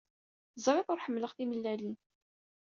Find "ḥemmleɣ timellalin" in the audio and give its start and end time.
1.05-1.97